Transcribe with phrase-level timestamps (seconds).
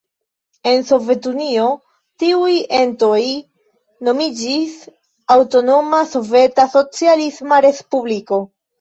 [0.69, 1.65] En Sovetunio
[2.23, 3.21] tiuj entoj
[4.09, 4.75] nomiĝis
[5.39, 8.47] aŭtonoma soveta socialisma respubliko.